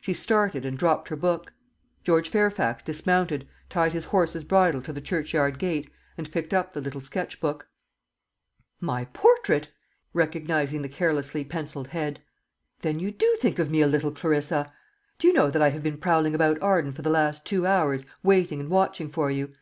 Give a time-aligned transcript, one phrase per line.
[0.00, 1.52] She started and dropped her book.
[2.02, 6.80] George Fairfax dismounted, tied his horse's bridle to the churchyard gate, and picked up the
[6.80, 7.68] little sketch book.
[8.80, 9.74] "My portrait!" he cried,
[10.14, 12.22] recognizing the carelessly pencilled bead.
[12.80, 14.72] "Then you do think of me a little, Clarissa!
[15.18, 18.06] Do you know that I have been prowling about Arden for the last two hours,
[18.22, 19.52] waiting and watching for you?